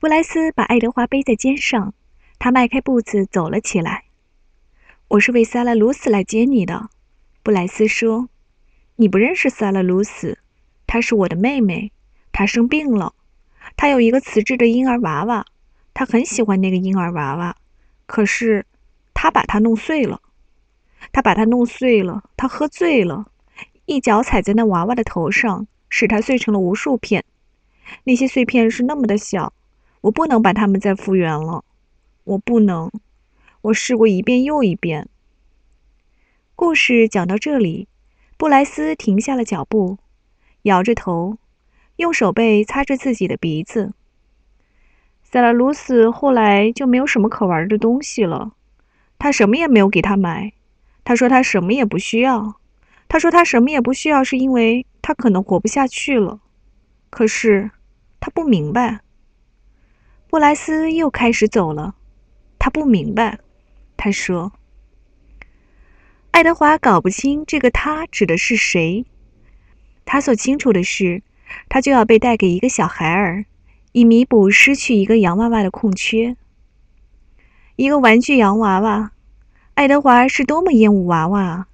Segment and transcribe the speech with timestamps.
[0.00, 1.92] 布莱斯把爱德华背在肩上，
[2.38, 4.04] 他迈开步子走了起来。
[5.08, 6.88] “我是为萨拉·鲁斯来接你的。”
[7.44, 8.30] 布莱斯说。
[8.96, 10.38] “你不认识萨拉·鲁斯，
[10.86, 11.92] 她是我的妹妹。
[12.32, 13.12] 她生病了，
[13.76, 15.44] 她有一个瓷质的婴儿娃娃，
[15.92, 17.54] 她很喜欢那个婴儿娃娃。
[18.06, 18.64] 可是，
[19.12, 20.22] 她把它弄碎了。
[21.12, 22.24] 她把它弄碎了。
[22.38, 23.26] 她喝醉了，
[23.84, 27.22] 一脚踩在那娃娃的头上，使它碎成了无数片。
[28.04, 29.52] 那些碎片是那么的小。”
[30.02, 31.64] 我不能把它们再复原了，
[32.24, 32.90] 我不能。
[33.62, 35.08] 我试过一遍又一遍。
[36.56, 37.88] 故事讲到这里，
[38.38, 39.98] 布莱斯停下了脚步，
[40.62, 41.36] 摇着头，
[41.96, 43.92] 用手背擦着自己的鼻子。
[45.22, 48.52] 塞拉鲁斯后来就没有什么可玩的东西了，
[49.18, 50.52] 他什么也没有给他买。
[51.04, 52.54] 他说他什么也不需要。
[53.08, 56.40] 他说他什么也不需要，是因为他可能活不下去了。
[57.10, 57.70] 可是
[58.18, 59.00] 他不明白。
[60.30, 61.96] 布莱斯又开始走了，
[62.56, 63.40] 他不明白。
[63.96, 64.52] 他说
[66.30, 69.04] ：“爱德华搞不清这个‘他’指的是谁。
[70.04, 71.24] 他所清楚的是，
[71.68, 73.44] 他就要被带给一个小孩儿，
[73.90, 76.36] 以弥补失去一个洋娃娃的空缺。
[77.74, 79.10] 一个玩具洋娃娃。
[79.74, 81.68] 爱德华是多么厌恶娃娃啊！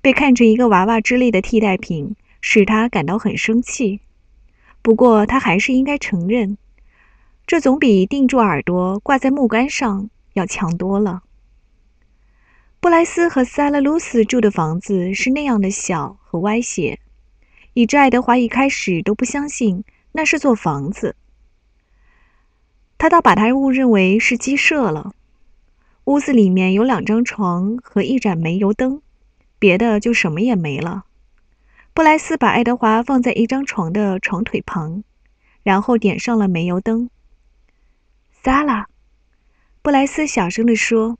[0.00, 4.00] 被看成一个娃娃之类的替代品，使他感到很生气。
[4.80, 6.56] 不过，他还是应该承认。”
[7.46, 11.22] 这总比钉住耳朵挂在木杆上要强多了。
[12.80, 16.98] 布莱斯和塞拉鲁斯住的房子是那样的小和歪斜，
[17.74, 21.14] 以致爱德华一开始都不相信那是座房子。
[22.98, 25.12] 他倒把它误认为是鸡舍了。
[26.04, 29.00] 屋子里面有两张床和一盏煤油灯，
[29.58, 31.04] 别的就什么也没了。
[31.94, 35.04] 布莱斯把爱德华放在一张床的床腿旁，
[35.62, 37.08] 然后点上了煤油灯。
[38.44, 38.88] 萨拉，
[39.82, 41.16] 布莱斯小声地说：“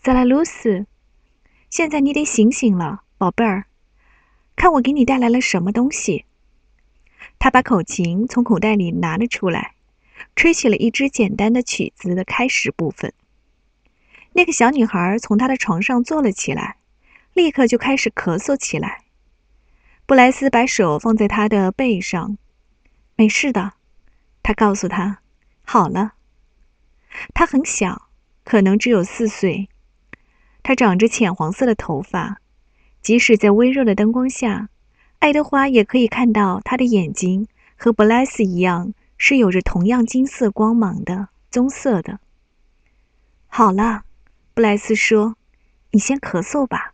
[0.00, 0.86] 萨拉鲁斯，
[1.70, 3.66] 现在你得醒醒了，宝贝儿，
[4.54, 6.24] 看我给你带来了什么东西。”
[7.40, 9.74] 他把口琴从口袋里拿了出来，
[10.36, 13.12] 吹起了一支简单的曲子的开始部分。
[14.34, 16.76] 那个小女孩从她的床上坐了起来，
[17.34, 19.02] 立刻就开始咳嗽起来。
[20.06, 22.38] 布莱斯把手放在她的背上
[23.18, 23.72] ，“没事的。”
[24.44, 25.18] 他告诉她
[25.66, 26.12] ，“好了。”
[27.34, 28.08] 他很小，
[28.44, 29.68] 可能只有四岁。
[30.62, 32.40] 他长着浅黄色的头发，
[33.00, 34.68] 即使在微弱的灯光下，
[35.20, 37.46] 爱德华也可以看到他的眼睛
[37.76, 42.20] 和布莱斯一样，是有着同样金色光芒的棕色的。
[43.46, 44.04] 好了，
[44.54, 45.36] 布莱斯说
[45.92, 46.92] ：“你先咳嗽吧。”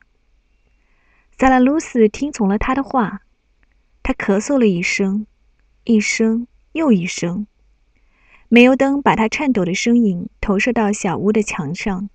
[1.39, 3.23] 萨拉鲁斯听从了他的话，
[4.03, 5.27] 他咳嗽了一声，
[5.85, 7.47] 一声又一声。
[8.55, 12.11] 煤油灯把他颤抖的身影投射到小屋的墙上，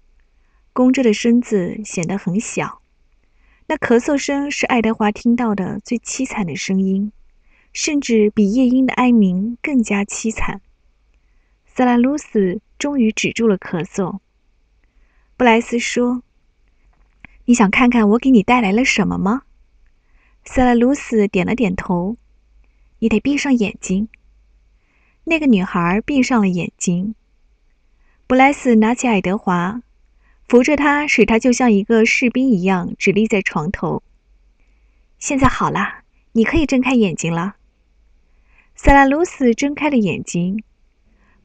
[0.71, 2.79] 弓着的身子显得很小。
[3.65, 7.11] 那咳嗽声是爱德华听到的最凄惨的声音，
[7.73, 10.61] 甚至比夜莺的哀鸣更加凄惨。
[11.65, 14.19] 萨拉鲁斯终于止住了咳嗽。
[15.37, 16.21] 布莱斯说
[17.45, 19.41] ：“你想看看我给你带来了什么吗？”
[20.45, 22.15] 萨拉鲁斯点了点头。
[23.01, 24.07] “你得闭上眼睛。”
[25.29, 27.13] 那个女孩闭上了眼睛。
[28.27, 29.81] 布莱斯拿起爱德华，
[30.47, 34.01] 扶着他，使他就像一个士兵一样直立在床头。
[35.19, 35.95] 现在好了，
[36.31, 37.57] 你可以睁开眼睛了。
[38.73, 40.63] 塞拉鲁斯睁开了眼睛。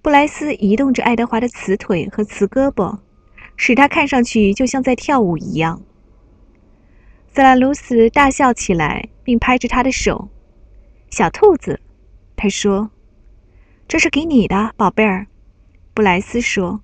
[0.01, 3.01] 布莱斯移动着爱德华的瓷腿和瓷胳膊，
[3.57, 5.83] 使他看上去就像在跳舞一样。
[7.35, 10.29] 塞拉鲁斯大笑起来，并拍着他的手。
[11.11, 11.81] “小兔子，”
[12.37, 12.92] 他说。
[13.89, 15.27] 这是给你的，宝贝儿，
[15.93, 16.81] 布莱斯说。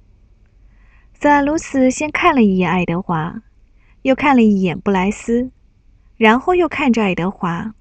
[1.14, 3.42] 萨拉鲁斯先看了一眼爱德华，
[4.02, 5.50] 又看了一眼布莱斯，
[6.16, 7.74] 然后又看着爱德华。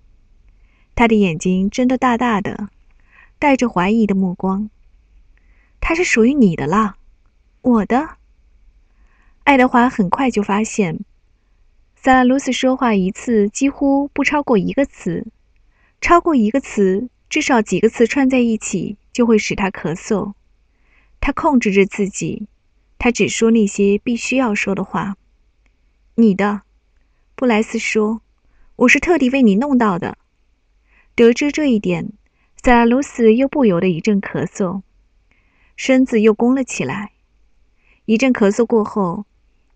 [0.95, 2.69] 他的眼睛睁得大大的，
[3.37, 4.69] 带着怀疑的目光。
[5.79, 6.95] 他是属于你的啦，
[7.61, 8.17] 我的。
[9.43, 11.01] 爱德华很快就发现，
[11.95, 15.27] 萨拉鲁斯说话一次几乎不超过一个词，
[16.01, 18.97] 超过一个词，至少几个词串在一起。
[19.17, 20.33] 就会使他咳嗽。
[21.19, 22.47] 他控制着自己，
[22.99, 25.17] 他只说那些必须要说的话。
[26.13, 26.61] 你的，
[27.33, 28.21] 布莱斯说
[28.77, 30.19] ：“我是特地为你弄到的。”
[31.17, 32.13] 得知这一点，
[32.61, 34.83] 萨拉鲁斯又不由得一阵咳嗽，
[35.75, 37.13] 身子又弓了起来。
[38.05, 39.25] 一阵咳嗽过后，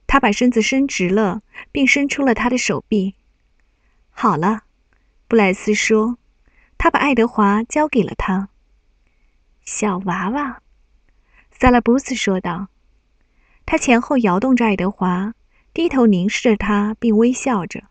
[0.06, 1.42] 他把身子伸直了，
[1.72, 3.16] 并伸出了他的手臂。
[4.12, 4.66] 好了，
[5.28, 6.20] 布莱斯说
[6.78, 8.50] ：“他把爱德华交给了他。”
[9.64, 10.62] 小娃娃，
[11.52, 12.68] 萨拉布斯说道。
[13.66, 15.34] 他前后摇动着爱德华，
[15.74, 17.84] 低头凝视着他，并微笑着。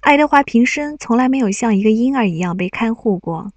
[0.00, 3.52] 爱德华平生从来没有像一个婴儿一样被看护过，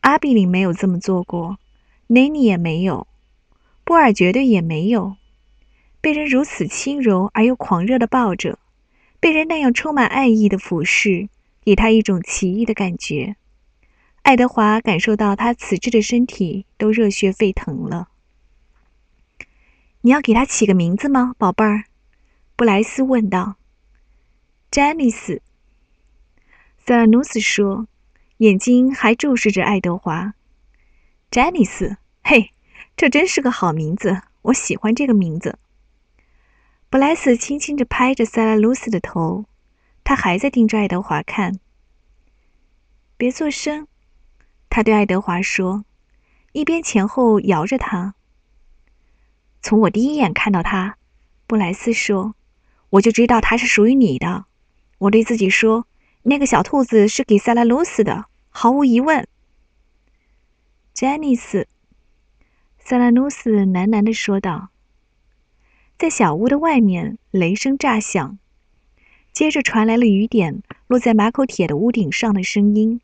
[0.00, 1.58] 阿比林没有这么做过，
[2.06, 3.06] 雷尼也没有，
[3.84, 5.16] 波尔绝对也没有。
[6.00, 8.58] 被人如此轻柔而又狂热的抱着，
[9.20, 11.28] 被人那样充满爱意的俯视，
[11.64, 13.36] 给他一种奇异的感觉。
[14.30, 18.10] 爱德华感受到他此致的身体都热血沸腾了。
[20.02, 21.86] 你要给他起个名字吗，宝贝儿？
[22.54, 23.56] 布莱斯问道。
[24.70, 25.42] 詹妮斯。
[26.78, 27.88] 塞拉努斯说，
[28.36, 30.34] 眼睛还注视着爱德华。
[31.28, 32.52] 詹妮斯，嘿，
[32.96, 35.58] 这真是个好名字，我喜欢这个名字。
[36.88, 39.46] 布莱斯轻轻地拍着塞拉鲁斯的头，
[40.04, 41.58] 他还在盯着爱德华看。
[43.16, 43.88] 别做声，
[44.70, 45.84] 他对爱德华说，
[46.52, 48.14] 一边前后摇着他。
[49.60, 50.96] 从我第一眼看到他，
[51.48, 52.34] 布莱斯说，
[52.90, 54.46] 我就知道他是属于你的。
[54.98, 55.86] 我对自己说，
[56.22, 59.26] 那个小兔子是给塞拉鲁斯的，毫无疑问。
[60.94, 61.66] 詹妮斯，
[62.78, 64.68] 塞拉鲁斯喃喃地说道。
[65.98, 68.38] 在小屋的外面，雷声炸响，
[69.32, 73.00] 接着传来了雨点落在马口铁的屋顶上的声音。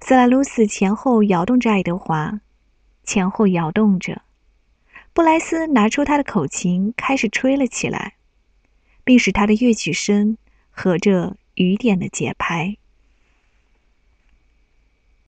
[0.00, 2.40] 塞拉鲁斯前后摇动着爱德华，
[3.02, 4.22] 前后摇动着。
[5.12, 8.14] 布莱斯拿出他的口琴，开始吹了起来，
[9.02, 10.36] 并使他的乐曲声
[10.70, 12.76] 合着雨点的节拍。